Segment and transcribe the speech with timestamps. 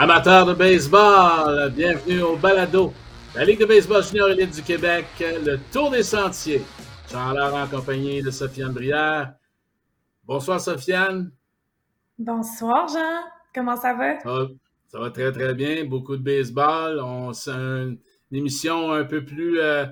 [0.00, 2.92] Amateurs de baseball, bienvenue au balado.
[3.34, 6.62] La Ligue de baseball junior élite du Québec, le Tour des sentiers.
[7.10, 9.34] Charles en compagnie de Sofiane Brière.
[10.24, 11.32] Bonsoir Sofiane.
[12.16, 13.24] Bonsoir Jean.
[13.52, 14.20] Comment ça va?
[14.86, 15.84] Ça va, très très bien.
[15.84, 17.00] Beaucoup de baseball.
[17.00, 17.98] On, c'est une
[18.30, 19.84] émission un peu plus, euh,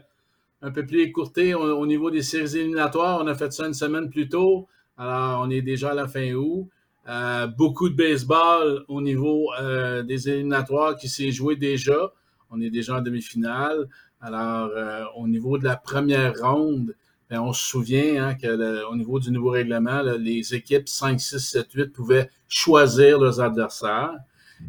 [0.63, 3.19] un peu plus écourtée au, niveau des séries éliminatoires.
[3.21, 4.69] On a fait ça une semaine plus tôt.
[4.97, 6.69] Alors, on est déjà à la fin août.
[7.09, 12.13] Euh, beaucoup de baseball au niveau euh, des éliminatoires qui s'est joué déjà.
[12.51, 13.89] On est déjà en demi-finale.
[14.21, 16.95] Alors, euh, au niveau de la première ronde,
[17.31, 21.73] ben, on se souvient hein, qu'au niveau du nouveau règlement, les équipes 5, 6, 7,
[21.73, 24.15] 8 pouvaient choisir leurs adversaires.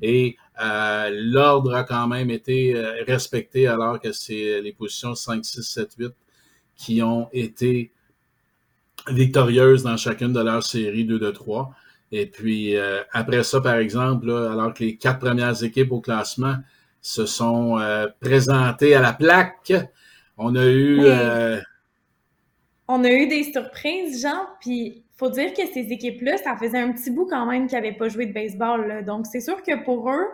[0.01, 2.73] Et l'ordre a quand même été
[3.07, 6.11] respecté alors que c'est les positions 5, 6, 7, 8
[6.75, 7.91] qui ont été
[9.07, 11.73] victorieuses dans chacune de leurs séries 2 de 3.
[12.11, 16.55] Et puis, euh, après ça, par exemple, alors que les quatre premières équipes au classement
[17.01, 19.73] se sont euh, présentées à la plaque,
[20.37, 20.99] on a eu...
[21.01, 21.59] Euh,
[22.87, 26.93] on a eu des surprises, Jean, puis faut dire que ces équipes-là, ça faisait un
[26.93, 29.03] petit bout quand même qu'ils n'avaient pas joué de baseball.
[29.05, 30.27] Donc, c'est sûr que pour eux,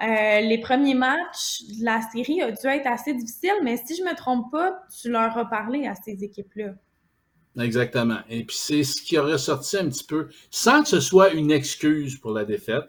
[0.00, 4.16] les premiers matchs de la série ont dû être assez difficiles, mais si je me
[4.16, 6.72] trompe pas, tu leur as parlé à ces équipes-là.
[7.58, 8.18] Exactement.
[8.28, 11.50] Et puis c'est ce qui aurait sorti un petit peu, sans que ce soit une
[11.50, 12.84] excuse pour la défaite.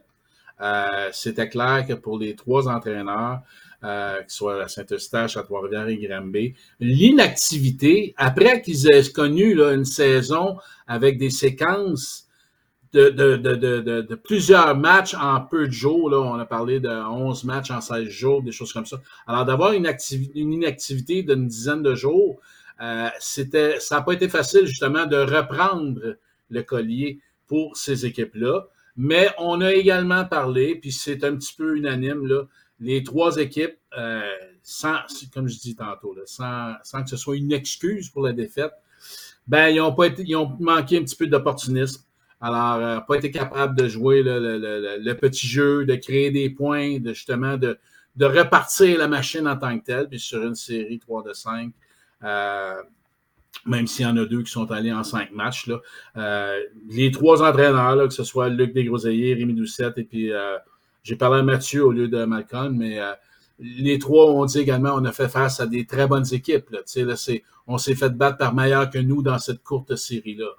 [0.61, 3.41] Euh, C'était clair que pour les trois entraîneurs,
[3.83, 9.59] euh, que ce soit à Saint-Eustache, à Trois-Rivières et Granby, l'inactivité, après qu'ils aient connu
[9.61, 12.27] une saison avec des séquences
[12.91, 16.79] de, de, de, de, de plusieurs matchs en peu de jours, là, on a parlé
[16.79, 18.99] de 11 matchs en 16 jours, des choses comme ça.
[19.27, 19.87] Alors d'avoir une,
[20.33, 22.39] une inactivité d'une dizaine de jours,
[22.81, 26.17] euh, c'était, ça n'a pas été facile justement de reprendre
[26.49, 28.67] le collier pour ces équipes-là.
[28.95, 32.43] Mais on a également parlé, puis c'est un petit peu unanime, là,
[32.79, 34.21] les trois équipes, euh,
[34.63, 34.97] sans,
[35.33, 38.73] comme je dis tantôt, là, sans, sans, que ce soit une excuse pour la défaite,
[39.47, 42.03] ben, ils ont, pas été, ils ont manqué un petit peu d'opportunisme.
[42.41, 46.31] Alors, euh, pas été capable de jouer le, le, le, le, petit jeu, de créer
[46.31, 47.77] des points, de justement de,
[48.15, 51.67] de repartir la machine en tant que telle, puis sur une série 3 de 5,
[51.67, 51.71] euh,
[52.21, 55.67] même s'il y en a deux qui sont allés en cinq matchs.
[55.67, 55.79] Là.
[56.17, 56.59] Euh,
[56.89, 60.57] les trois entraîneurs, là, que ce soit Luc Desgroseilliers, Rémi Doucette, et puis euh,
[61.03, 62.99] j'ai parlé à Mathieu au lieu de Malcolm, mais
[63.59, 66.69] les trois ont dit également on a fait face à des très bonnes équipes.
[66.71, 67.15] Là, là,
[67.67, 70.49] on s'est fait battre par meilleur que nous dans cette courte série-là.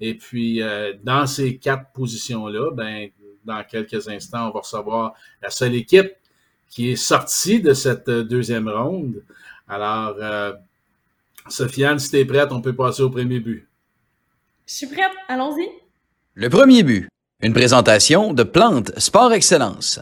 [0.00, 0.60] Et puis,
[1.02, 3.08] dans ces quatre positions-là, ben,
[3.44, 6.12] dans quelques instants, on va recevoir la seule équipe
[6.68, 9.22] qui est sortie de cette deuxième ronde.
[9.72, 10.52] Alors, euh,
[11.48, 13.66] Sofiane, si tu es prête, on peut passer au premier but.
[14.66, 15.66] Je suis prête, allons-y.
[16.34, 17.08] Le premier but,
[17.40, 19.98] une présentation de Plante Sport Excellence.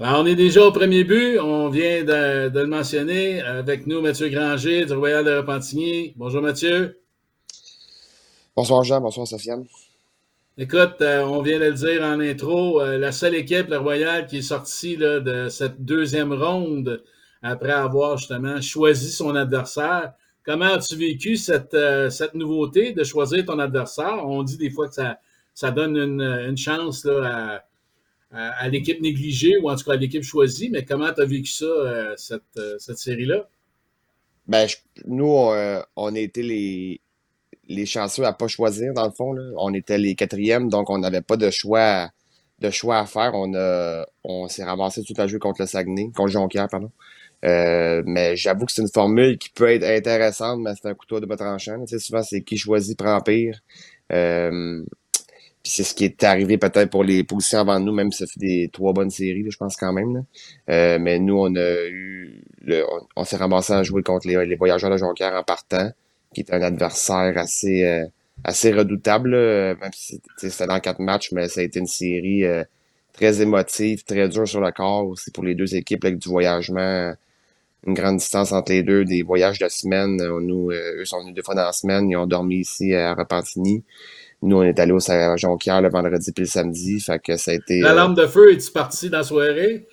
[0.00, 1.38] Alors, on est déjà au premier but.
[1.38, 3.40] On vient de, le mentionner.
[3.40, 6.12] Avec nous, Mathieu Granger du Royal de Repentigny.
[6.16, 7.00] Bonjour, Mathieu.
[8.56, 9.00] Bonsoir, Jean.
[9.00, 9.64] Bonsoir, Sofiane.
[10.58, 14.26] Écoute, euh, on vient de le dire en intro, euh, la seule équipe, le Royal,
[14.26, 17.02] qui est sortie de cette deuxième ronde
[17.40, 20.12] après avoir justement choisi son adversaire.
[20.44, 24.26] Comment as-tu vécu cette, euh, nouveauté de choisir ton adversaire?
[24.26, 24.94] On dit des fois que
[25.54, 27.62] ça, donne une, chance à,
[28.68, 32.14] l'équipe négligée ou en tout cas à l'équipe choisie, mais comment tu as vécu ça,
[32.16, 33.48] cette, cette série-là?
[34.48, 34.66] Ben,
[35.06, 37.00] nous, on, on a été les,
[37.70, 39.34] les chanceux à pas choisir, dans le fond.
[39.56, 42.10] On était les quatrièmes, donc on n'avait pas de choix
[42.60, 43.32] de choix à faire.
[44.24, 46.90] On s'est ramassé tout à jouer contre le Saguenay, contre Jonquière, pardon.
[47.44, 51.20] Euh, mais j'avoue que c'est une formule qui peut être intéressante, mais c'est un couteau
[51.20, 51.80] de bas tranchant.
[51.86, 53.60] Tu sais, souvent, c'est qui choisit prend pire.
[54.12, 54.84] Euh,
[55.62, 58.40] c'est ce qui est arrivé peut-être pour les positions avant nous, même si ça fait
[58.40, 60.24] des trois bonnes séries, je pense quand même.
[60.68, 62.44] Euh, mais nous, on a eu
[63.16, 65.90] on, s'est ramassé à jouer contre les, les voyageurs de Jonquière en partant
[66.34, 68.06] qui est un adversaire assez, euh,
[68.44, 72.44] assez redoutable, euh, même si c'était dans quatre matchs, mais ça a été une série
[72.44, 72.64] euh,
[73.12, 77.14] très émotive, très dure sur le corps aussi pour les deux équipes avec du voyagement,
[77.86, 80.16] une grande distance entre les deux, des voyages de semaine.
[80.16, 83.82] Nous, eux sont venus deux fois dans la semaine, ils ont dormi ici à Repentigny.
[84.42, 85.00] Nous, on est allé au
[85.36, 87.80] Jonquière le vendredi puis le samedi, fait que ça a été...
[87.80, 89.86] La lampe de feu, est-tu partie dans la soirée?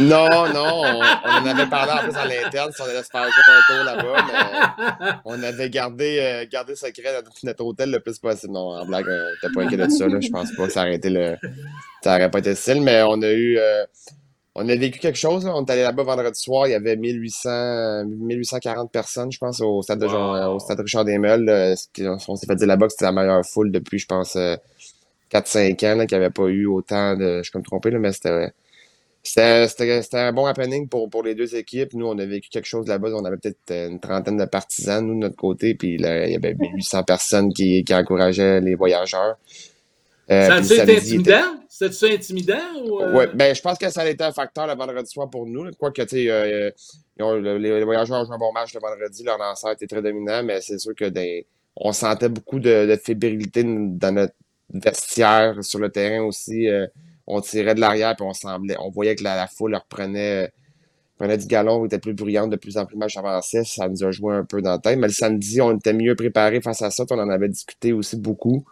[0.00, 3.26] Non, non, on, en avait parlé en plus à l'interne si on allait se faire
[3.26, 8.00] jouer un tour là-bas, mais on avait gardé, euh, gardé secret notre, notre, hôtel le
[8.00, 8.52] plus possible.
[8.52, 10.18] Non, en blague, euh, t'es pas inquiet de ça, là.
[10.20, 11.36] Je pense pas que ça aurait été le.
[12.02, 13.56] Ça aurait pas été style, mais on a eu.
[13.56, 13.84] Euh,
[14.56, 15.52] on a vécu quelque chose, là.
[15.54, 19.80] On est allé là-bas vendredi soir, il y avait 1800, 1840 personnes, je pense, au
[19.82, 21.76] stade, de Jean, au stade Richard Desmeules.
[22.26, 24.36] On s'est fait dire là-bas que c'était la meilleure foule depuis, je pense,
[25.32, 27.38] 4-5 ans, qu'il n'y avait pas eu autant de.
[27.38, 28.52] Je suis comme trompé, là, mais c'était.
[29.24, 31.94] C'était un bon happening pour, pour les deux équipes.
[31.94, 33.08] Nous, on a vécu quelque chose là-bas.
[33.14, 35.74] On avait peut-être une trentaine de partisans, nous, de notre côté.
[35.74, 39.36] Puis là, il y avait 800 personnes qui, qui encourageaient les voyageurs.
[40.30, 41.58] Euh, ça a été intimidant?
[41.68, 42.82] C'était-tu intimidant?
[42.84, 43.12] Ou euh?
[43.14, 45.70] Oui, ben, je pense que ça a été un facteur le vendredi soir pour nous.
[45.78, 46.70] Quoique, tu sais, euh,
[47.18, 49.24] les, voyageurs ont joué un bon match le vendredi.
[49.24, 52.96] Leur lanceur était très dominant, mais c'est sûr que des, on sentait beaucoup de, de,
[52.96, 54.34] fébrilité dans notre
[54.70, 56.68] vestiaire, sur le terrain aussi.
[57.26, 60.50] On tirait de l'arrière, puis on semblait, on voyait que la, foule reprenait
[61.16, 64.10] prenait du galon, était plus bruyante, de plus en plus match avançait, ça nous a
[64.10, 64.98] joué un peu dans la tête.
[64.98, 68.16] Mais le samedi, on était mieux préparé face à ça, on en avait discuté aussi
[68.16, 68.64] beaucoup.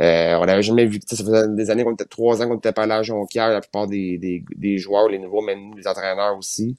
[0.00, 2.72] Euh, on n'avait jamais vu, ça faisait des années qu'on était trois ans qu'on était
[2.72, 6.36] pas là à Jonquière, la plupart des, des, joueurs, les nouveaux, même nous, les entraîneurs
[6.38, 6.76] aussi.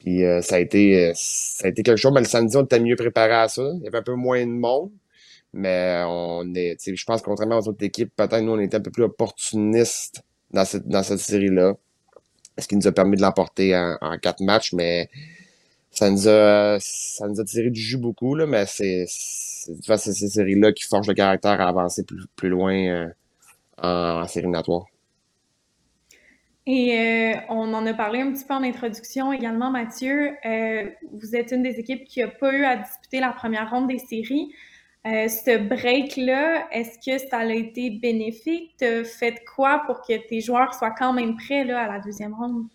[0.00, 2.64] Puis euh, ça a été euh, ça a été quelque chose, mais le samedi, on
[2.64, 3.62] était mieux préparé à ça.
[3.76, 4.90] Il y avait un peu moins de monde.
[5.54, 8.90] Mais on est, je pense contrairement aux autres équipes, peut-être nous, on était un peu
[8.90, 10.22] plus opportunistes
[10.52, 11.74] dans cette, dans cette série-là
[12.58, 15.08] ce qui nous a permis de l'emporter en, quatre matchs, mais
[15.90, 20.72] ça nous a, ça nous a tiré du jus beaucoup, là, mais c'est, ces séries-là
[20.72, 23.08] qui forgent le caractère à avancer plus, plus loin euh,
[23.78, 24.86] en, série natoire.
[26.64, 30.36] Et euh, on en a parlé un petit peu en introduction également, Mathieu.
[30.46, 33.88] Euh, vous êtes une des équipes qui n'a pas eu à disputer la première ronde
[33.88, 34.52] des séries.
[35.04, 38.74] Euh, ce break-là, est-ce que ça a été bénéfique?
[38.78, 42.34] T'as fait quoi pour que tes joueurs soient quand même prêts là, à la deuxième
[42.34, 42.66] ronde?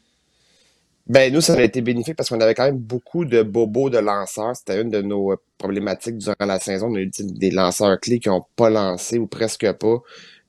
[1.07, 3.97] Ben, nous, ça a été bénéfique parce qu'on avait quand même beaucoup de bobos de
[3.97, 4.57] lanceurs.
[4.57, 6.87] C'était une de nos euh, problématiques durant la saison.
[6.91, 9.97] On a eu des lanceurs clés qui n'ont pas lancé ou presque pas.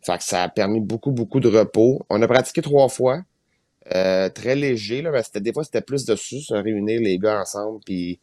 [0.02, 2.04] Fait que ça a permis beaucoup, beaucoup de repos.
[2.10, 3.22] On a pratiqué trois fois.
[3.94, 7.40] Euh, très léger, là, mais c'était, des fois, c'était plus dessus, se réunir les gars
[7.40, 8.20] ensemble, puis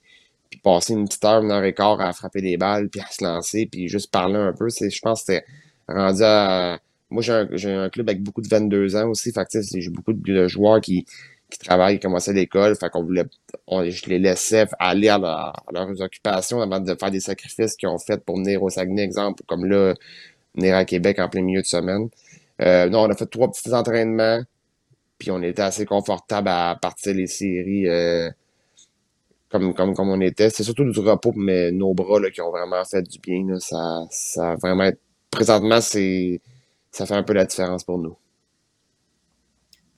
[0.49, 3.07] puis passer une petite heure, une heure et quart à frapper des balles, puis à
[3.07, 4.67] se lancer, puis juste parler un peu.
[4.69, 5.45] Je pense que c'était
[5.87, 6.79] rendu à...
[7.09, 10.81] Moi, j'ai un, club avec beaucoup de 22 ans aussi, fait j'ai beaucoup de, joueurs
[10.81, 11.05] qui,
[11.49, 13.25] qui travaillent, qui commençaient l'école, fait qu'on voulait...
[13.67, 17.99] On, je les laissais aller à, leurs occupations avant de faire des sacrifices qu'ils ont
[17.99, 19.93] fait pour venir au Saguenay, exemple, comme là,
[20.55, 22.09] venir à Québec en plein milieu de semaine.
[22.61, 24.41] Euh, non, on a fait trois petits entraînements,
[25.19, 27.87] puis on était assez confortable à partir des séries...
[27.87, 28.29] Euh,
[29.59, 30.49] comme, comme, comme on était.
[30.49, 33.59] C'est surtout du repos, mais nos bras là, qui ont vraiment fait du bien.
[33.59, 34.89] Ça, ça vraiment.
[35.31, 35.95] Présentement, ça
[37.05, 38.15] fait un peu la différence pour nous.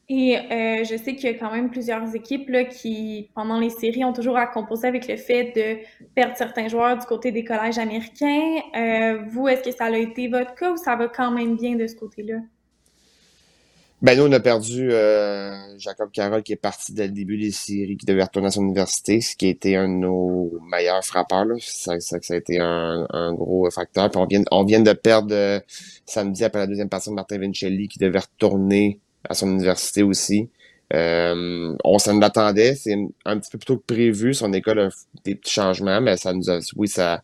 [0.09, 3.69] Et euh, je sais qu'il y a quand même plusieurs équipes là, qui, pendant les
[3.69, 7.44] séries, ont toujours à composer avec le fait de perdre certains joueurs du côté des
[7.44, 8.62] collèges américains.
[8.75, 11.75] Euh, vous, est-ce que ça a été votre cas ou ça va quand même bien
[11.75, 12.38] de ce côté-là?
[14.03, 17.49] Ben nous, on a perdu euh, Jacob Carroll qui est parti dès le début des
[17.49, 21.03] séries, qui devait retourner à son université, ce qui a été un de nos meilleurs
[21.03, 21.45] frappeurs.
[21.45, 21.55] Là.
[21.59, 24.11] Ça, ça, ça a été un, un, gros facteur.
[24.11, 25.59] Puis on vient, on vient de perdre euh,
[26.05, 30.47] samedi après la deuxième partie de Martin Vincelli qui devait retourner à son université aussi.
[30.94, 32.95] Euh, on s'en attendait, c'est
[33.25, 34.35] un petit peu plus tôt que prévu.
[34.35, 34.89] Son école a
[35.25, 36.59] des petits changements, mais ça nous a.
[36.75, 37.23] Oui, ça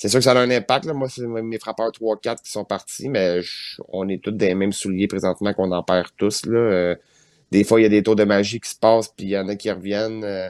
[0.00, 0.86] c'est sûr que ça a un impact.
[0.86, 0.94] Là.
[0.94, 3.40] Moi, c'est mes frappeurs 3-4 qui sont partis, mais
[3.88, 6.46] on est tous des mêmes souliers présentement qu'on en perd tous.
[6.46, 6.58] Là.
[6.58, 6.96] Euh,
[7.50, 9.36] des fois, il y a des tours de magie qui se passent, puis il y
[9.36, 10.24] en a qui reviennent.
[10.24, 10.48] Euh,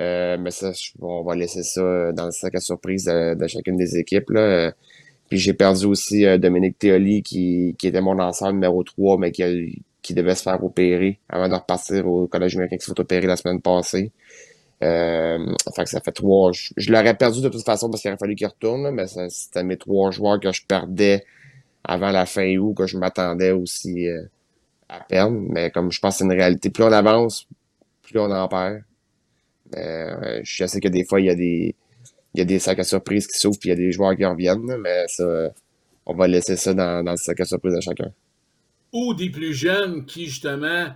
[0.00, 3.98] euh, mais ça, on va laisser ça dans le sac à surprise de, chacune des
[3.98, 4.30] équipes.
[4.30, 4.72] Là.
[5.28, 10.34] Puis j'ai perdu aussi Dominique Théoli, qui, était mon lanceur numéro 3, mais qui, devait
[10.34, 14.10] se faire opérer avant de repartir au Collège américain qui s'est opérer la semaine passée.
[14.82, 16.50] Euh, fait que ça fait trois.
[16.52, 19.76] Je, l'aurais perdu de toute façon parce qu'il aurait fallu qu'il retourne, mais c'était mes
[19.76, 21.24] trois joueurs que je perdais
[21.84, 24.24] avant la fin août, que je m'attendais aussi euh,
[24.88, 25.38] à perdre.
[25.38, 27.46] Mais comme je pense que c'est une réalité, plus on avance,
[28.02, 28.82] plus on en perd.
[29.76, 31.74] Euh, je sais que des fois, il y a des.
[32.34, 34.16] Il y a des sacs à surprise qui s'ouvrent, puis il y a des joueurs
[34.16, 35.52] qui reviennent, mais ça,
[36.06, 38.10] on va laisser ça dans, dans le sac à surprise de chacun.
[38.90, 40.86] Ou des plus jeunes qui, justement,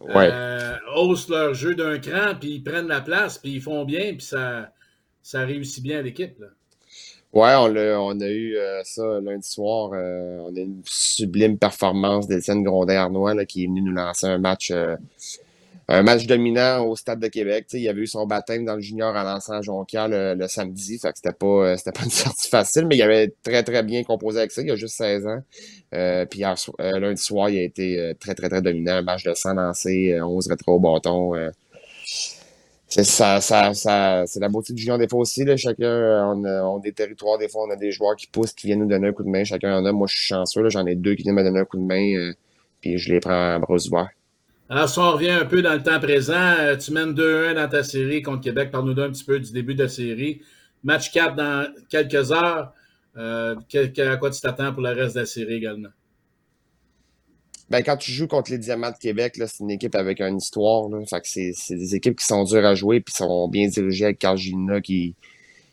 [0.00, 0.30] ouais.
[0.32, 4.14] Euh, haussent leur jeu d'un cran, puis ils prennent la place, puis ils font bien,
[4.14, 4.72] puis ça,
[5.22, 6.42] ça réussit bien à l'équipe.
[7.32, 9.90] Ouais, on a, on a eu euh, ça lundi soir.
[9.94, 14.72] Euh, on a une sublime performance d'Étienne Grondin-Arnois qui est venu nous lancer un match
[15.92, 17.66] un match dominant au Stade de Québec.
[17.72, 20.98] il avait eu son baptême dans le junior à Jonquière le, samedi.
[21.00, 23.82] Fait que c'était pas, euh, c'était pas une sortie facile, mais il avait très, très
[23.82, 24.62] bien composé avec ça.
[24.62, 25.42] Il a juste 16 ans.
[25.92, 28.92] Euh, puis euh, lundi soir, il a été très, très, très dominant.
[28.92, 31.32] Un match de 100 lancés, 11 rétro au bâton.
[32.86, 33.72] c'est ça, ça,
[34.26, 35.44] c'est la beauté du junior des fois aussi.
[35.56, 38.78] Chacun, on a, des territoires, des fois, on a des joueurs qui poussent, qui viennent
[38.78, 39.42] nous donner un coup de main.
[39.42, 39.90] Chacun en a.
[39.90, 40.68] Moi, je suis chanceux.
[40.68, 42.32] J'en ai deux qui viennent me donner un coup de main.
[42.80, 44.10] puis je les prends en bras ouverts.
[44.70, 47.68] Alors, si on revient un peu dans le temps présent, euh, tu mènes 2-1 dans
[47.68, 48.70] ta série contre Québec.
[48.70, 50.42] Parle-nous d'un petit peu du début de la série.
[50.84, 52.72] Match 4 dans quelques heures.
[53.16, 55.88] Euh, à quoi tu t'attends pour le reste de la série également?
[57.68, 60.88] Ben, quand tu joues contre les Diamants de Québec, c'est une équipe avec une histoire.
[61.24, 64.80] C'est, des équipes qui sont dures à jouer puis sont bien dirigées avec Carl Gina
[64.80, 65.16] qui,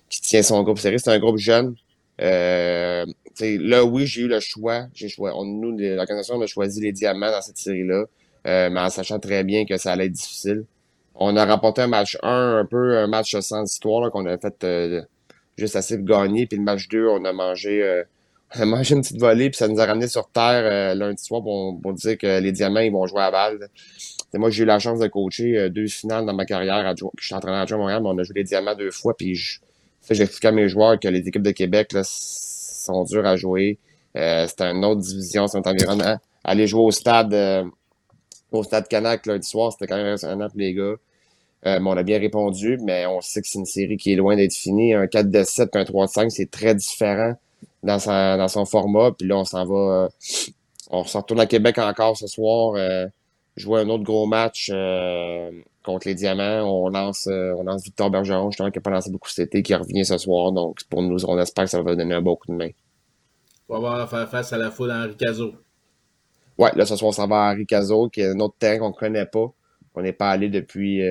[0.09, 0.79] tient son groupe.
[0.79, 1.75] C'est un groupe jeune.
[2.19, 3.05] Euh,
[3.39, 4.87] là, oui, j'ai eu le choix.
[5.19, 8.05] On, nous, l'organisation, on a choisi les Diamants dans cette série-là,
[8.47, 10.65] euh, mais en sachant très bien que ça allait être difficile.
[11.15, 14.63] On a remporté un match 1, un peu un match sans histoire qu'on a fait
[14.63, 15.01] euh,
[15.57, 16.45] juste assez de gagner.
[16.45, 18.03] Puis le match 2, on a mangé euh,
[18.55, 21.21] on a mangé une petite volée, puis ça nous a ramené sur terre euh, lundi
[21.21, 23.69] soir pour, pour, dire que les diamants, ils vont jouer à balle.
[24.35, 26.87] moi, j'ai eu la chance de coacher euh, deux finales dans ma carrière.
[26.87, 29.35] À, je suis entraîneur à Montréal, mais on a joué les diamants deux fois, puis
[30.09, 33.79] j'expliquais à mes joueurs que les équipes de Québec là, sont dures à jouer.
[34.15, 36.17] Euh, c'est une autre division, c'est un environnement.
[36.43, 37.35] Aller jouer au stade
[38.51, 40.95] au stade Canac lundi soir, c'était quand même impressionnant pour les gars.
[41.65, 44.35] mais on a bien répondu, mais on sait que c'est une série qui est loin
[44.35, 44.93] d'être finie.
[44.93, 47.35] Un 4 de 7 un 3 de 5, c'est très différent
[47.83, 49.11] dans, sa, dans son format.
[49.11, 49.75] Puis là, on s'en va.
[49.75, 50.07] Euh,
[50.89, 52.75] on se retourne à Québec encore ce soir.
[52.75, 53.07] Euh,
[53.55, 55.51] jouer un autre gros match euh,
[55.83, 56.63] contre les Diamants.
[56.63, 59.75] On lance, on lance Victor Bergeron, justement, qui n'a pas lancé beaucoup cet été, qui
[59.75, 60.51] revient ce soir.
[60.51, 62.69] Donc, pour nous, on espère que ça va donner un bon coup de main.
[63.69, 65.53] On va avoir à faire face à la foule à Henri Cazot.
[66.57, 68.79] Ouais, là, ce soir, on s'en va à Henri Cazot, qui est un autre terrain
[68.79, 69.51] qu'on ne connaît pas.
[69.95, 71.01] On n'est pas allé depuis,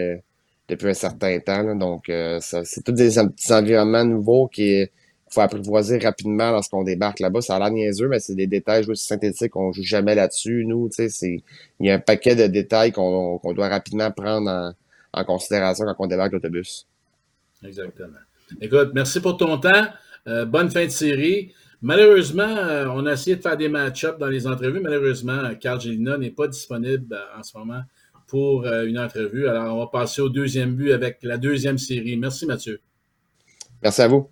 [0.69, 1.75] depuis un certain temps.
[1.75, 2.05] donc,
[2.41, 4.89] c'est tous des petits environnements nouveaux qui
[5.29, 7.41] faut apprivoiser rapidement lorsqu'on débarque là-bas.
[7.41, 9.57] Ça a l'air niaiseux, mais c'est des détails joués synthétiques.
[9.57, 10.89] On joue jamais là-dessus, nous.
[10.99, 11.41] Il
[11.81, 14.75] y a un paquet de détails qu'on doit rapidement prendre
[15.13, 16.87] en, considération quand on débarque l'autobus.
[17.65, 18.19] Exactement.
[18.61, 19.87] Écoute, merci pour ton temps.
[20.29, 21.53] Euh, bonne fin de série.
[21.83, 24.81] Malheureusement, euh, on a essayé de faire des match-ups dans les entrevues.
[24.81, 27.83] Malheureusement, Carl Gélina n'est pas disponible euh, en ce moment
[28.27, 29.47] pour une entrevue.
[29.47, 32.17] Alors, on va passer au deuxième but avec la deuxième série.
[32.17, 32.81] Merci, Mathieu.
[33.81, 34.29] Merci à vous.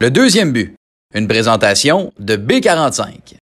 [0.00, 0.74] Le deuxième but,
[1.14, 3.36] une présentation de B45.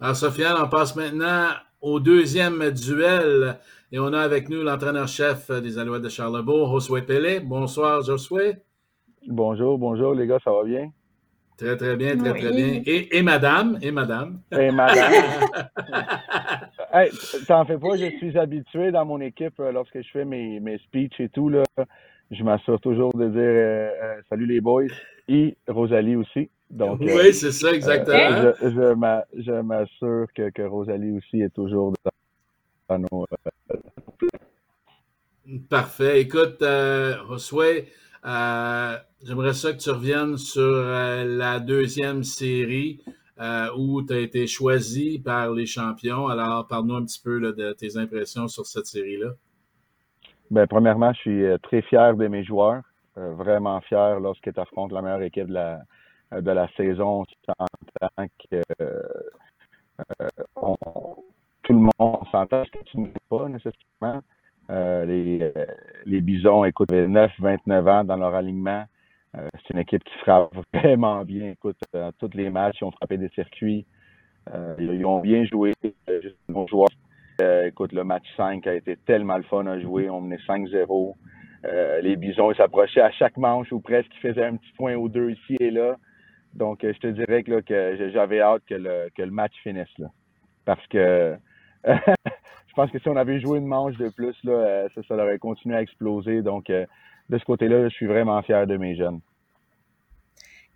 [0.00, 1.50] Alors, Sofiane, on passe maintenant
[1.82, 3.58] au deuxième duel.
[3.92, 7.40] Et on a avec nous l'entraîneur-chef des Alouettes de Charlebourg, Josué Pellet.
[7.40, 8.56] Bonsoir, Josué.
[9.28, 10.90] Bonjour, bonjour, les gars, ça va bien?
[11.56, 12.82] Très, très bien, très, très bien.
[12.84, 14.40] Et, madame, et madame.
[14.50, 15.12] Et madame.
[16.92, 17.10] hey,
[17.46, 20.78] t'en fais pas, je suis habitué dans mon équipe euh, lorsque je fais mes, mes
[20.78, 21.62] speeches et tout, là
[22.30, 24.84] je m'assure toujours de dire euh, euh, salut les boys
[25.28, 26.50] et Rosalie aussi.
[26.70, 28.52] Donc, oui, euh, c'est ça, exactement.
[28.60, 31.92] je, je m'assure que, que, Rosalie aussi est toujours
[32.88, 33.26] dans, nos.
[35.68, 36.22] Parfait.
[36.22, 37.88] Écoute, euh, Josué,
[39.24, 43.00] j'aimerais ça que tu reviennes sur la deuxième série
[43.76, 46.28] où tu as été choisi par les champions.
[46.28, 49.30] Alors, parle-nous un petit peu de tes impressions sur cette série-là.
[50.50, 52.82] Ben, premièrement, je suis euh, très fier de mes joueurs.
[53.16, 57.24] Euh, vraiment fier lorsqu'ils affrontent la meilleure équipe de la, saison.
[57.30, 59.02] que euh,
[61.62, 64.22] tout le monde s'entend que tu ne pas nécessairement.
[64.68, 65.52] les,
[66.06, 68.84] les Bisons, écoute, 9-29 ans dans leur alignement.
[69.34, 71.50] C'est une équipe qui frappe vraiment bien.
[71.50, 73.86] Écoute, dans tous les matchs, ils ont frappé des circuits.
[74.78, 75.72] ils ont bien joué.
[76.08, 76.36] Juste
[77.40, 80.08] euh, écoute, le match 5 a été tellement le fun à jouer.
[80.08, 81.14] On menait 5-0.
[81.66, 84.10] Euh, les Bisons s'approchaient à chaque manche ou presque.
[84.16, 85.96] Ils faisaient un petit point ou deux ici et là.
[86.54, 89.88] Donc, euh, je te dirais que, que j'avais hâte que le, que le match finisse.
[89.98, 90.08] Là.
[90.64, 91.36] Parce que
[91.84, 95.38] je pense que si on avait joué une manche de plus, là, ça, ça aurait
[95.38, 96.42] continué à exploser.
[96.42, 96.70] Donc,
[97.28, 99.20] de ce côté-là, je suis vraiment fier de mes jeunes.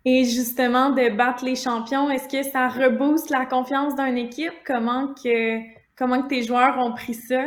[0.05, 4.53] Et justement, de battre les champions, est-ce que ça rebooste la confiance d'une équipe?
[4.65, 5.59] Comment que
[5.99, 7.43] Comment que tes joueurs ont pris ça?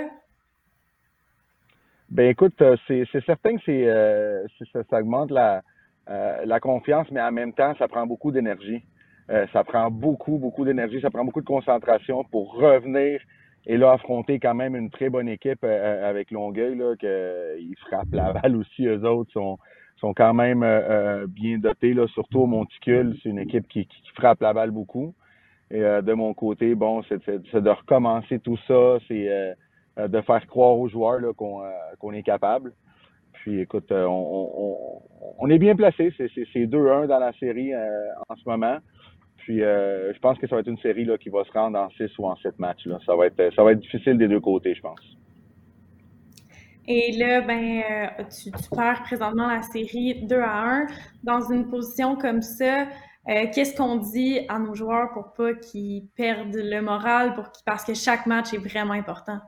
[2.10, 5.62] Ben écoute, euh, c'est certain que c'est euh, ça, augmente la,
[6.10, 8.84] euh, la confiance, mais en même temps, ça prend beaucoup d'énergie.
[9.54, 13.22] ça prend beaucoup, beaucoup d'énergie, ça prend beaucoup de concentration pour revenir
[13.66, 18.32] et là affronter quand même une très bonne équipe avec Longueuil, là, qu'ils frappent la
[18.32, 19.58] balle aussi, eux autres sont,
[19.98, 20.66] sont quand même
[21.28, 23.16] bien dotés, là, surtout au Monticule.
[23.22, 25.14] C'est une équipe qui, qui, frappe la balle beaucoup.
[25.72, 29.54] Et euh, de mon côté, bon, c'est de recommencer tout ça, c'est euh,
[29.98, 32.72] euh, de faire croire aux joueurs qu'on est capable.
[33.32, 36.12] Puis écoute, on, est bien placé.
[36.16, 38.76] C'est 2-1 dans la série en ce moment.
[39.44, 41.90] Puis je pense que ça va être une série là, qui va se rendre en
[41.90, 42.86] 6 ou en 7 matchs.
[42.86, 42.98] Là.
[43.04, 45.00] Ça, va être, ça va être difficile des deux côtés, je pense.
[46.88, 47.82] Et là, ben,
[48.28, 50.86] tu, tu perds présentement la série 2 à 1.
[51.24, 52.86] Dans une position comme ça,
[53.28, 57.84] euh, qu'est-ce qu'on dit à nos joueurs pour pas qu'ils perdent le moral, pour parce
[57.84, 59.38] que chaque match est vraiment important?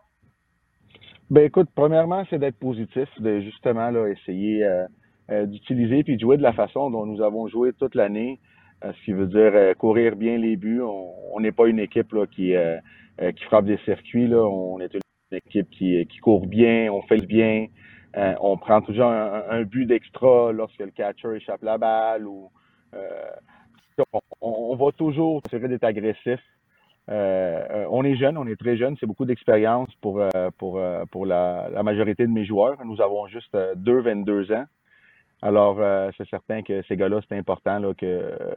[1.30, 4.86] Ben écoute, premièrement, c'est d'être positif, de justement là, essayer euh,
[5.30, 8.38] euh, d'utiliser puis de jouer de la façon dont nous avons joué toute l'année,
[8.92, 10.82] ce qui veut dire courir bien les buts.
[10.82, 12.54] On n'est pas une équipe là, qui,
[13.46, 14.32] frappe des circuits.
[14.34, 15.00] On est une
[15.32, 17.66] équipe qui, court bien, on fait le bien.
[18.40, 22.50] on prend toujours un, but d'extra lorsque le catcher échappe la balle ou
[24.40, 26.40] on, va toujours essayer d'être agressif.
[27.08, 32.44] on est jeune, on est très jeune, c'est beaucoup d'expérience pour, la, majorité de mes
[32.44, 32.84] joueurs.
[32.84, 34.64] Nous avons juste deux 22 ans.
[35.44, 38.54] Alors, euh, c'est certain que ces gars-là, c'est important là, que euh,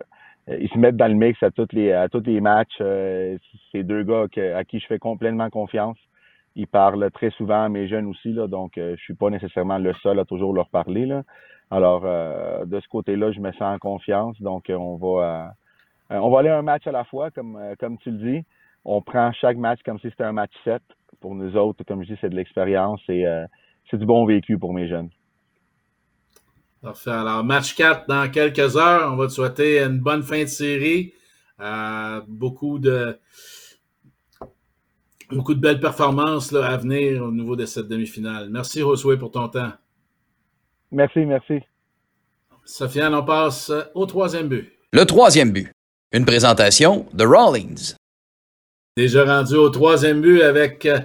[0.47, 2.77] ils se mettent dans le mix à tous les à tous les matchs.
[2.79, 3.37] Euh,
[3.73, 5.97] ces deux gars à qui je fais complètement confiance.
[6.55, 9.93] Ils parlent très souvent à mes jeunes aussi, là, donc je suis pas nécessairement le
[9.95, 11.05] seul à toujours leur parler.
[11.05, 11.23] Là.
[11.69, 12.01] Alors,
[12.65, 14.41] de ce côté-là, je me sens en confiance.
[14.41, 15.51] Donc, on va
[16.09, 18.45] on va aller un match à la fois, comme, comme tu le dis.
[18.85, 20.81] On prend chaque match comme si c'était un match 7.
[21.19, 23.25] Pour nous autres, comme je dis, c'est de l'expérience et
[23.91, 25.09] c'est du bon vécu pour mes jeunes.
[26.81, 27.11] Parfait.
[27.11, 29.11] Alors, match 4 dans quelques heures.
[29.11, 31.13] On va te souhaiter une bonne fin de série.
[31.59, 33.17] Euh, beaucoup de
[35.31, 38.49] beaucoup de belles performances là, à venir au niveau de cette demi-finale.
[38.49, 39.71] Merci, Josué, pour ton temps.
[40.91, 41.59] Merci, merci.
[42.63, 44.71] Sofiane, on passe au troisième but.
[44.93, 45.71] Le troisième but.
[46.13, 47.95] Une présentation de Rawlings.
[48.95, 50.99] Déjà rendu au troisième but avec euh,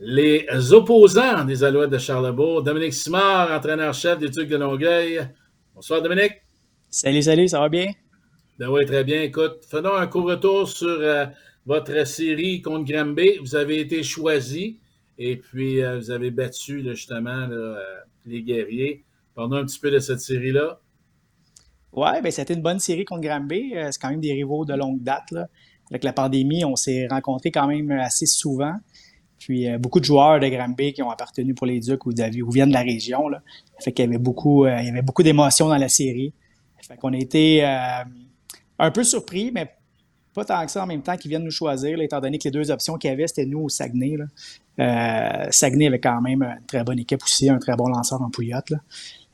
[0.00, 2.62] les opposants des Alouettes de Charlebourg.
[2.62, 5.20] Dominique Simard, entraîneur-chef des Tucs de Longueuil.
[5.74, 6.40] Bonsoir, Dominique.
[6.88, 7.92] Salut, salut, ça va bien?
[8.58, 9.22] Ben oui, très bien.
[9.22, 11.26] Écoute, faisons un court retour sur euh,
[11.66, 13.38] votre série contre Granby.
[13.40, 14.80] Vous avez été choisi
[15.18, 17.78] et puis euh, vous avez battu justement euh,
[18.24, 19.04] les guerriers.
[19.34, 20.80] Parlons un petit peu de cette série-là.
[21.92, 23.74] Oui, ben, c'était une bonne série contre Granby.
[23.74, 25.34] C'est quand même des rivaux de longue date.
[25.90, 28.74] Avec la pandémie, on s'est rencontrés quand même assez souvent.
[29.40, 32.50] Puis euh, beaucoup de joueurs de Granby qui ont appartenu pour les Ducs ou, ou
[32.50, 33.28] viennent de la région.
[33.28, 33.42] Là.
[33.80, 36.32] Fait qu'il y avait beaucoup, euh, y avait beaucoup d'émotions dans la série.
[36.86, 38.04] Fait qu'on a été euh,
[38.78, 39.74] un peu surpris, mais
[40.34, 42.50] pas tant que ça en même temps qu'ils viennent nous choisir, étant donné que les
[42.50, 44.18] deux options qu'il y avait, c'était nous au Saguenay.
[45.50, 48.72] Saguenay avait quand même une très bonne équipe aussi, un très bon lanceur en pouillotte.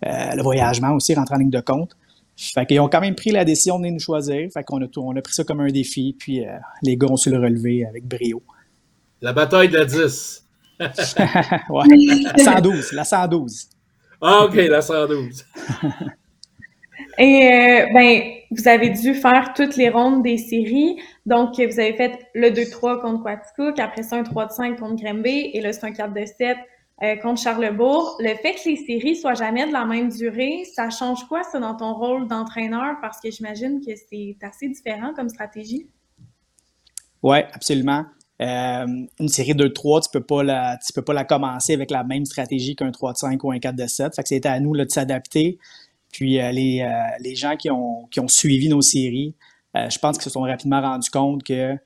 [0.02, 1.96] le voyagement aussi rentre en ligne de compte.
[2.36, 4.50] Fait qu'ils ont quand même pris la décision de nous choisir.
[4.52, 6.44] Fait qu'on on a pris ça comme un défi, puis
[6.82, 8.42] les gars ont su le relever avec brio.
[9.22, 10.44] La bataille de la 10.
[10.80, 11.84] ouais,
[12.36, 13.68] la 112, la 112.
[14.20, 15.46] Ah, OK, la 112.
[17.18, 21.00] Et euh, ben, vous avez dû faire toutes les rondes des séries.
[21.24, 25.60] Donc, vous avez fait le 2-3 contre Quaticook, après ça un 3-5 contre Grimby, et
[25.62, 26.56] là, c'est un 4-7
[27.02, 28.16] euh, contre Charlebourg.
[28.20, 31.58] Le fait que les séries soient jamais de la même durée, ça change quoi, ça,
[31.58, 32.96] dans ton rôle d'entraîneur?
[33.00, 35.88] Parce que j'imagine que c'est assez différent comme stratégie.
[37.22, 38.04] Oui, absolument.
[38.42, 38.86] Euh,
[39.18, 42.24] une série 2-3, tu peux pas la, tu peux pas la commencer avec la même
[42.26, 44.14] stratégie qu'un 3-5 ou un 4-7.
[44.14, 45.58] Fait que c'était à nous là, de s'adapter.
[46.12, 46.88] Puis euh, les, euh,
[47.20, 49.34] les, gens qui ont, qui ont suivi nos séries,
[49.74, 51.76] je pense qu'ils se sont rapidement rendus compte que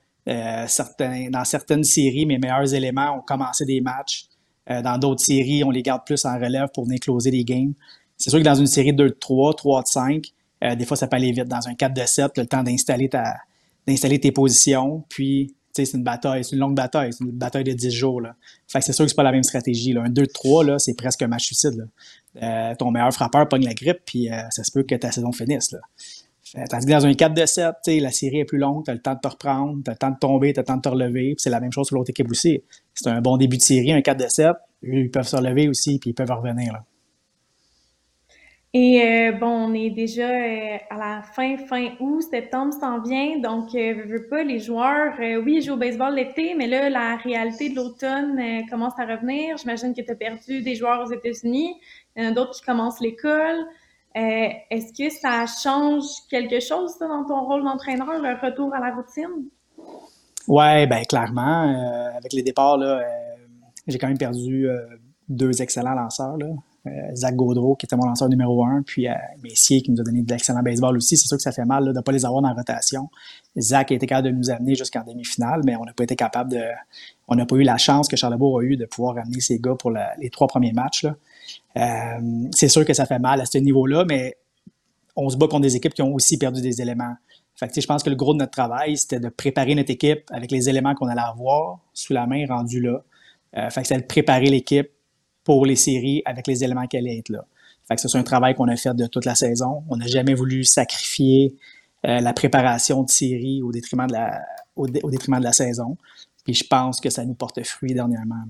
[0.67, 4.27] certains, dans certaines séries, mes meilleurs éléments ont commencé des matchs.
[4.65, 7.73] dans d'autres séries, on les garde plus en relève pour venir closer les games.
[8.15, 11.49] C'est sûr que dans une série 2-3, 3-5, des fois ça peut aller vite.
[11.49, 13.35] Dans un 4-7, le temps d'installer ta
[13.85, 17.73] d'installer tes positions, puis c'est une bataille, c'est une longue bataille, c'est une bataille de
[17.73, 18.21] 10 jours.
[18.21, 18.35] Là.
[18.67, 19.93] Fait que c'est sûr que c'est pas la même stratégie.
[19.93, 20.03] Là.
[20.03, 21.87] Un 2-3, c'est presque un match suicide.
[22.41, 25.31] Euh, ton meilleur frappeur pogne la grippe, puis euh, ça se peut que ta saison
[25.31, 25.71] finisse.
[25.71, 25.79] Là.
[26.53, 29.13] Que dans un 4 de 7, la série est plus longue, tu as le temps
[29.13, 30.89] de te reprendre, tu as le temps de tomber, tu as le temps de te
[30.89, 32.61] relever, c'est la même chose pour l'autre équipe aussi.
[32.93, 34.51] C'est un bon début de série, un 4 de 7,
[34.83, 36.73] ils peuvent se relever aussi, puis ils peuvent revenir.
[36.73, 36.83] Là.
[38.73, 43.37] Et euh, bon, on est déjà euh, à la fin, fin août, septembre s'en vient,
[43.39, 47.17] donc euh, veux pas, les joueurs, oui, ils jouent au baseball l'été, mais là, la
[47.17, 49.57] réalité de l'automne commence à revenir.
[49.57, 51.75] J'imagine que tu as perdu des joueurs aux États-Unis,
[52.15, 53.65] il y en a d'autres qui commencent l'école.
[54.15, 58.95] Est-ce que ça change quelque chose ça, dans ton rôle d'entraîneur, le retour à la
[58.95, 59.49] routine?
[60.47, 62.13] Oui, bien clairement.
[62.15, 63.03] avec les départs, là,
[63.85, 64.69] j'ai quand même perdu
[65.27, 66.37] deux excellents lanceurs.
[66.37, 66.47] Là.
[66.87, 69.13] Euh, Zach Gaudreau, qui était mon lanceur numéro un, puis euh,
[69.43, 71.15] Messier, qui nous a donné de l'excellent baseball aussi.
[71.15, 73.09] C'est sûr que ça fait mal de ne pas les avoir dans la rotation.
[73.59, 76.51] Zach a été capable de nous amener jusqu'en demi-finale, mais on n'a pas été capable
[76.51, 76.63] de.
[77.27, 79.75] On n'a pas eu la chance que Charlebourg a eu de pouvoir amener ses gars
[79.77, 81.05] pour les trois premiers matchs.
[81.05, 81.79] Euh,
[82.51, 84.35] c'est sûr que ça fait mal à ce niveau-là, mais
[85.15, 87.13] on se bat contre des équipes qui ont aussi perdu des éléments.
[87.53, 90.49] Fait je pense que le gros de notre travail, c'était de préparer notre équipe avec
[90.49, 93.03] les éléments qu'on allait avoir sous la main rendus là.
[93.69, 94.89] fait que c'est de préparer l'équipe
[95.43, 97.45] pour les séries avec les éléments qu'elle allaient être là.
[97.87, 99.83] Fait que c'est un travail qu'on a fait de toute la saison.
[99.89, 101.55] On n'a jamais voulu sacrifier
[102.05, 104.41] euh, la préparation de séries au détriment de la,
[104.75, 105.97] au, détriment de la saison.
[106.43, 108.43] Puis je pense que ça nous porte fruit dernièrement.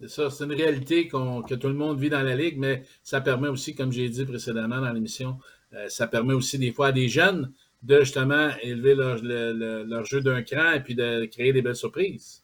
[0.00, 3.20] C'est ça, c'est une réalité que tout le monde vit dans la Ligue, mais ça
[3.20, 5.38] permet aussi, comme j'ai dit précédemment dans l'émission,
[5.72, 10.20] euh, ça permet aussi des fois à des jeunes de justement élever leur, leur jeu
[10.20, 12.42] d'un cran et puis de créer des belles surprises.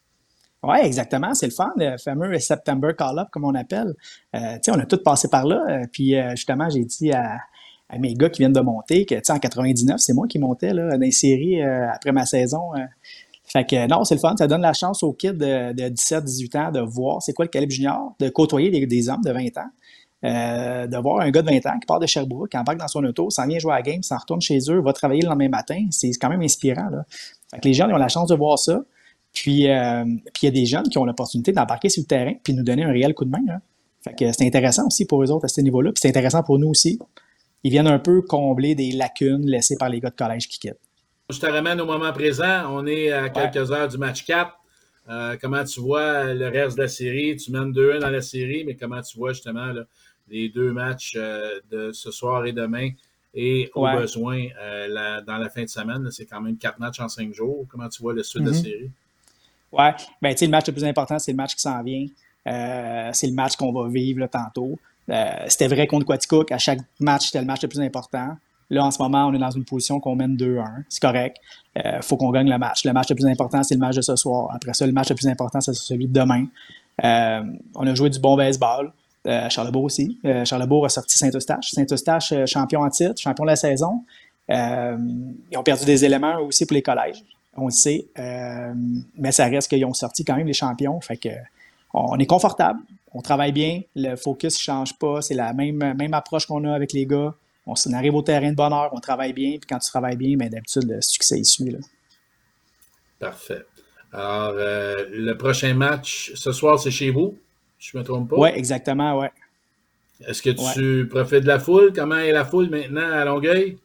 [0.63, 1.33] Oui, exactement.
[1.33, 3.93] C'est le fun, le fameux September Call-Up, comme on appelle.
[4.35, 5.63] Euh, on a tous passé par là.
[5.69, 7.39] Euh, puis euh, justement, j'ai dit à,
[7.89, 10.91] à, mes gars qui viennent de monter que en 99, c'est moi qui montais là,
[10.91, 12.71] dans les séries euh, après ma saison.
[13.43, 14.35] Fait que non, c'est le fun.
[14.37, 17.49] Ça donne la chance aux kids de, de 17-18 ans de voir c'est quoi le
[17.49, 19.69] calibre junior, de côtoyer des, des hommes de 20 ans.
[20.25, 22.87] Euh, de voir un gars de 20 ans qui part de Sherbrooke, qui embarque dans
[22.87, 25.27] son auto, s'en vient jouer à la game, s'en retourne chez eux, va travailler le
[25.27, 26.89] lendemain matin, c'est quand même inspirant.
[26.89, 27.03] Là.
[27.51, 28.79] Fait que les gens ils ont la chance de voir ça.
[29.33, 32.33] Puis, euh, puis il y a des jeunes qui ont l'opportunité d'embarquer sur le terrain
[32.43, 33.41] puis nous donner un réel coup de main.
[33.47, 33.61] Là.
[34.03, 35.91] Fait que c'est intéressant aussi pour eux autres à ce niveau-là.
[35.91, 36.99] Puis c'est intéressant pour nous aussi.
[37.63, 40.79] Ils viennent un peu combler des lacunes laissées par les gars de collège qui quittent.
[41.29, 42.63] Je te ramène au moment présent.
[42.69, 44.51] On est à quelques heures du match 4.
[45.09, 47.35] Euh, comment tu vois le reste de la série?
[47.37, 49.83] Tu mènes 2-1 dans la série, mais comment tu vois justement là,
[50.29, 52.89] les deux matchs euh, de ce soir et demain?
[53.33, 53.95] Et au Ouais.
[53.97, 57.33] besoin, euh, la- dans la fin de semaine, c'est quand même quatre matchs en cinq
[57.33, 57.65] jours.
[57.69, 58.63] Comment tu vois le suite de la Mhm.
[58.63, 58.91] série?
[59.73, 62.05] Ouais, ben le match le plus important, c'est le match qui s'en vient.
[62.47, 64.79] Euh, c'est le match qu'on va vivre là, tantôt.
[65.09, 66.51] Euh, c'était vrai contre Quaticook.
[66.51, 68.37] À chaque match, c'était le match le plus important.
[68.69, 70.83] Là, en ce moment, on est dans une position qu'on mène 2-1.
[70.89, 71.37] C'est correct.
[71.75, 72.85] Il faut qu'on gagne le match.
[72.85, 74.49] Le match le plus important, c'est le match de ce soir.
[74.53, 76.45] Après ça, le match le plus important, c'est celui de demain.
[77.03, 77.41] Euh,
[77.75, 78.91] on a joué du bon baseball.
[79.25, 80.19] Euh, Charlebourg aussi.
[80.25, 81.71] Euh, Charlebourg a sorti Saint-Eustache.
[81.71, 84.03] Saint-Eustache, euh, champion en titre, champion de la saison.
[84.49, 84.97] Euh,
[85.49, 87.23] ils ont perdu des éléments aussi pour les collèges.
[87.55, 88.07] On le sait.
[88.17, 88.73] Euh,
[89.17, 90.99] mais ça reste qu'ils ont sorti quand même les champions.
[91.01, 91.29] Fait que
[91.93, 92.79] on est confortable.
[93.13, 93.81] On travaille bien.
[93.95, 95.21] Le focus ne change pas.
[95.21, 97.35] C'est la même, même approche qu'on a avec les gars.
[97.65, 99.51] On s'en arrive au terrain de bonheur, on travaille bien.
[99.51, 101.71] Puis quand tu travailles bien, ben, d'habitude, le succès il suit.
[101.71, 101.79] Là.
[103.19, 103.63] Parfait.
[104.11, 107.37] Alors, euh, le prochain match, ce soir, c'est chez vous?
[107.79, 108.35] Je ne me trompe pas?
[108.37, 109.31] Oui, exactement, ouais.
[110.27, 111.91] Est-ce que tu profites de la foule?
[111.93, 113.77] Comment est la foule maintenant à Longueuil?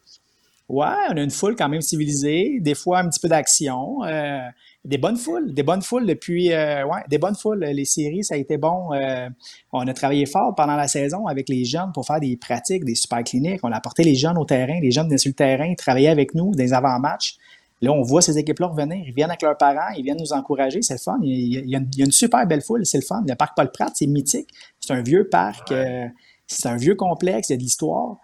[0.69, 4.39] Ouais, on a une foule quand même civilisée, des fois un petit peu d'action, euh,
[4.85, 7.65] des bonnes foules, des bonnes foules depuis, euh, ouais, des bonnes foules.
[7.65, 8.93] Les séries, ça a été bon.
[8.93, 9.31] Euh,
[9.73, 12.95] on a travaillé fort pendant la saison avec les jeunes pour faire des pratiques, des
[12.95, 13.61] super cliniques.
[13.63, 16.35] On a apporté les jeunes au terrain, les jeunes venaient sur le terrain, travaillaient avec
[16.35, 17.37] nous des avant-matchs.
[17.81, 18.99] Là, on voit ces équipes-là revenir.
[19.07, 20.83] Ils viennent avec leurs parents, ils viennent nous encourager.
[20.83, 21.17] C'est le fun.
[21.23, 22.85] Il y a, il y a une, il y a une super belle foule.
[22.85, 23.25] C'est le fun.
[23.27, 24.51] Le parc Paul Pratt, c'est mythique.
[24.81, 25.71] C'est un vieux parc.
[25.71, 26.05] Ouais.
[26.05, 26.09] euh,
[26.47, 27.49] c'est un vieux complexe.
[27.49, 28.19] Il y a de l'histoire.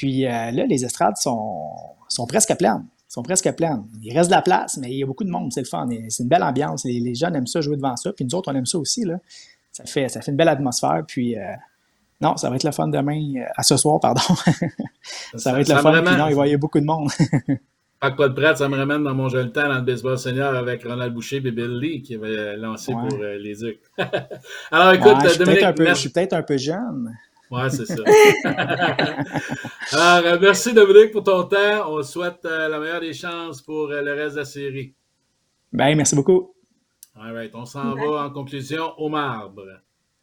[0.00, 1.68] Puis euh, là, les estrades sont,
[2.08, 2.86] sont presque pleines.
[3.06, 3.84] sont presque pleines.
[4.02, 5.52] Il reste de la place, mais il y a beaucoup de monde.
[5.52, 5.86] C'est le fun.
[6.08, 6.86] C'est une belle ambiance.
[6.86, 8.10] Les, les jeunes aiment ça jouer devant ça.
[8.14, 9.04] Puis nous autres, on aime ça aussi.
[9.04, 9.18] Là.
[9.72, 11.02] Ça, fait, ça fait une belle atmosphère.
[11.06, 11.42] Puis euh,
[12.22, 13.20] non, ça va être le fun demain.
[13.36, 14.20] euh, à ce soir, pardon.
[15.36, 15.90] ça, va être le fun.
[15.90, 17.10] ramène- Puis non, il va y avoir beaucoup de monde.
[18.00, 20.82] Pas de prête, ça me ramène dans mon jeune temps dans le baseball senior avec
[20.84, 23.06] Ronald Boucher et Bill Lee qui avait lancé Ouais.
[23.06, 23.82] pour euh, les Ducs.
[24.70, 27.14] Alors écoute, Ouais, je peut-être un, suis peut-être un peu jeune.
[27.50, 27.96] Ouais, c'est ça.
[29.92, 31.88] Alors, euh, merci Dominique pour ton temps.
[31.92, 34.94] On souhaite euh, la meilleure des chances pour euh, le reste de la série.
[35.72, 36.54] Ben, merci beaucoup.
[37.20, 39.64] All right, on s'en va en conclusion au marbre.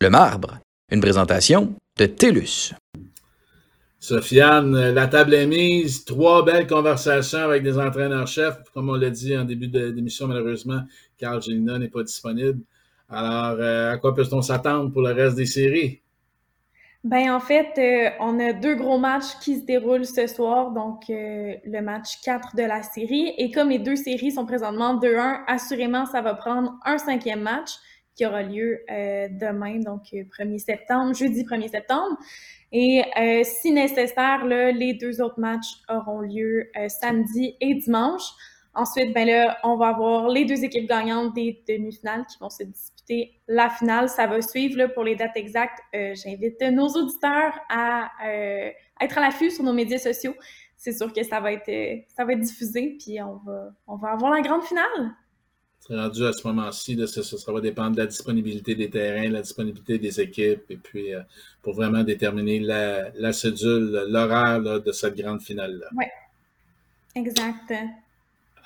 [0.01, 0.59] Le marbre,
[0.89, 2.73] une présentation de TELUS.
[3.99, 6.05] Sofiane, la table est mise.
[6.05, 8.57] Trois belles conversations avec des entraîneurs-chefs.
[8.73, 10.81] Comme on l'a dit en début de- d'émission, malheureusement,
[11.17, 12.61] Carl Gélina n'est pas disponible.
[13.09, 16.01] Alors, euh, à quoi peut-on s'attendre pour le reste des séries?
[17.07, 21.09] Ben en fait, euh, on a deux gros matchs qui se déroulent ce soir, donc
[21.09, 23.33] euh, le match 4 de la série.
[23.37, 27.69] Et comme les deux séries sont présentement 2-1, assurément, ça va prendre un cinquième match
[28.13, 32.17] qui aura lieu euh, demain, donc euh, 1er septembre, jeudi 1er septembre.
[32.73, 38.33] Et euh, si nécessaire, là, les deux autres matchs auront lieu euh, samedi et dimanche.
[38.77, 42.61] Ensuite, ben là, on va avoir les deux équipes gagnantes des demi-finales qui vont se
[42.61, 44.07] disputer la finale.
[44.07, 45.79] Ça va suivre là, pour les dates exactes.
[45.95, 48.69] Euh, J'invite nos auditeurs à euh,
[49.01, 50.35] être à l'affût sur nos médias sociaux.
[50.75, 53.95] C'est sûr que ça va être euh, ça va être diffusé, puis on va on
[53.95, 55.15] va avoir la grande finale.
[55.79, 59.41] C'est rendu à ce moment-ci, ça, ça va dépendre de la disponibilité des terrains, la
[59.41, 61.21] disponibilité des équipes, et puis euh,
[61.63, 65.87] pour vraiment déterminer la, la cédule, l'horaire de cette grande finale-là.
[67.15, 67.73] Exact.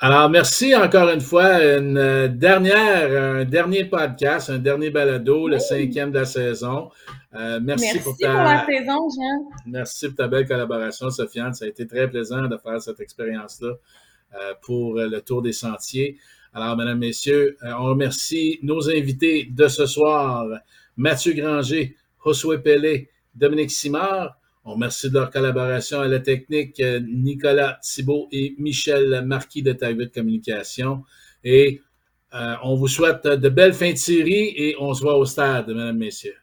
[0.03, 1.63] Alors, merci encore une fois.
[1.63, 6.89] Une euh, dernière, un dernier podcast, un dernier balado, le cinquième de la saison.
[7.35, 9.51] Euh, merci, Merci pour pour, ta, la saison, Jean.
[9.67, 11.53] merci pour ta belle collaboration, Sofiane.
[11.53, 13.73] Ça a été très plaisant de faire cette expérience-là
[14.33, 16.17] euh, pour le Tour des Sentiers.
[16.51, 20.47] Alors, mesdames, messieurs, on remercie nos invités de ce soir,
[20.97, 24.35] Mathieu Granger, Josué Pellet, Dominique Simard.
[24.63, 29.71] On remercie de leur collaboration à la technique, euh, Nicolas Thibault et Michel Marquis de
[29.71, 31.03] de Communication.
[31.43, 31.81] Et
[32.33, 35.67] euh, on vous souhaite de belles fins de série et on se voit au stade,
[35.67, 36.40] mesdames, messieurs.